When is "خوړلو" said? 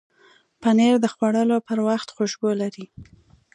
1.13-1.57